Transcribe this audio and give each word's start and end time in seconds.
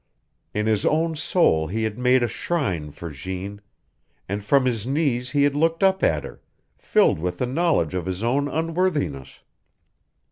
In 0.51 0.65
his 0.65 0.83
own 0.83 1.15
soul 1.15 1.67
he 1.67 1.83
had 1.83 1.99
made 1.99 2.23
a 2.23 2.27
shrine 2.27 2.89
for 2.89 3.11
Jeanne, 3.11 3.61
and 4.27 4.43
from 4.43 4.65
his 4.65 4.87
knees 4.87 5.29
he 5.29 5.43
had 5.43 5.55
looked 5.55 5.83
up 5.83 6.01
at 6.01 6.23
her, 6.23 6.41
filled 6.75 7.19
with 7.19 7.37
the 7.37 7.45
knowledge 7.45 7.93
of 7.93 8.07
his 8.07 8.23
own 8.23 8.47
unworthiness. 8.47 9.41